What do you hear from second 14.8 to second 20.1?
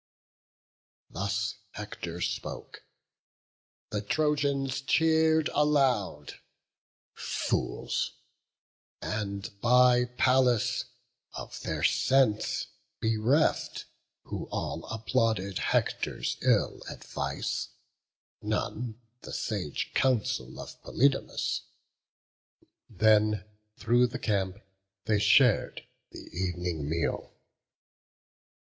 applauded Hector's ill advice, None the sage